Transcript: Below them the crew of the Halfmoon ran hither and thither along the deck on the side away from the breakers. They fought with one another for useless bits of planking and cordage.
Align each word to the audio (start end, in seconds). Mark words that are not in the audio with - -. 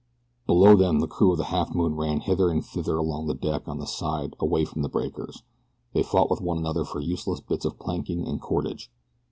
Below 0.47 0.75
them 0.77 0.99
the 0.99 1.05
crew 1.05 1.31
of 1.31 1.37
the 1.37 1.43
Halfmoon 1.43 1.95
ran 1.95 2.21
hither 2.21 2.49
and 2.49 2.65
thither 2.65 2.97
along 2.97 3.27
the 3.27 3.35
deck 3.35 3.67
on 3.67 3.77
the 3.77 3.85
side 3.85 4.35
away 4.39 4.65
from 4.65 4.81
the 4.81 4.89
breakers. 4.89 5.43
They 5.93 6.01
fought 6.01 6.31
with 6.31 6.41
one 6.41 6.57
another 6.57 6.83
for 6.85 6.99
useless 6.99 7.39
bits 7.39 7.65
of 7.65 7.77
planking 7.77 8.25
and 8.27 8.41
cordage. 8.41 8.89